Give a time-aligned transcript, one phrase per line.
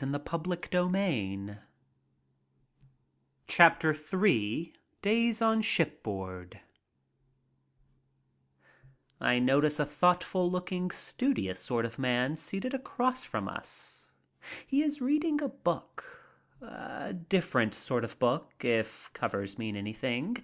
[0.00, 1.58] For th^ mQment I ajn
[3.50, 6.60] content, Ill DAYS ON SHIPBOARD
[9.20, 14.06] I NOTICE a thoughtful looking, studious sort of man seated across from us.
[14.66, 16.02] He is reading a book,
[16.62, 20.38] a different sort of book, if covers mean anything.